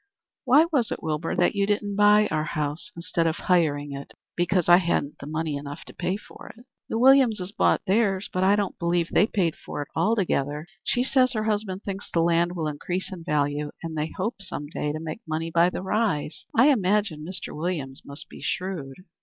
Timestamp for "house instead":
2.43-3.27